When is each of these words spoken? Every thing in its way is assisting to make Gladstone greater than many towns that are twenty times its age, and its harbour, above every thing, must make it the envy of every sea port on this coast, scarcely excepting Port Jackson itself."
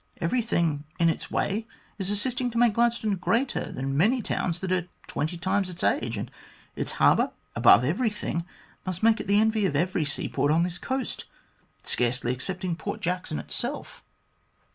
Every 0.19 0.41
thing 0.41 0.83
in 0.97 1.09
its 1.09 1.29
way 1.29 1.67
is 1.99 2.09
assisting 2.09 2.49
to 2.49 2.57
make 2.57 2.73
Gladstone 2.73 3.17
greater 3.17 3.71
than 3.71 3.95
many 3.95 4.23
towns 4.23 4.57
that 4.61 4.71
are 4.71 4.87
twenty 5.05 5.37
times 5.37 5.69
its 5.69 5.83
age, 5.83 6.17
and 6.17 6.31
its 6.75 6.93
harbour, 6.93 7.31
above 7.55 7.83
every 7.83 8.09
thing, 8.09 8.43
must 8.83 9.03
make 9.03 9.19
it 9.19 9.27
the 9.27 9.39
envy 9.39 9.67
of 9.67 9.75
every 9.75 10.03
sea 10.03 10.27
port 10.27 10.51
on 10.51 10.63
this 10.63 10.79
coast, 10.79 11.25
scarcely 11.83 12.33
excepting 12.33 12.75
Port 12.75 12.99
Jackson 12.99 13.37
itself." 13.37 14.01